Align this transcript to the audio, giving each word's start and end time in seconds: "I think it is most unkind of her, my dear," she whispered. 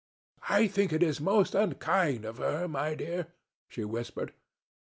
"I 0.49 0.65
think 0.65 0.91
it 0.91 1.03
is 1.03 1.21
most 1.21 1.53
unkind 1.53 2.25
of 2.25 2.37
her, 2.39 2.67
my 2.67 2.95
dear," 2.95 3.27
she 3.69 3.85
whispered. 3.85 4.33